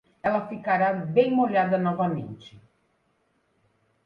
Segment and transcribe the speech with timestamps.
[0.27, 2.59] Ela ficará bem molhada novamente.